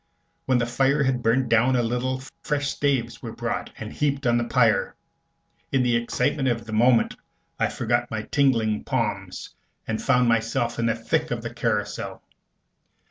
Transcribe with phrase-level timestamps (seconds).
[0.47, 4.35] When the fire had burnt down a little, fresh staves were brought and heaped on
[4.39, 4.95] the pyre.
[5.71, 7.15] In the excitement of the moment
[7.59, 9.51] I forgot my tingling palms,
[9.87, 12.23] and found myself in the thick of the carousal.